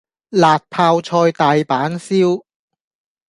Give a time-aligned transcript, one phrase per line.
[0.31, 2.41] 辣泡菜大阪燒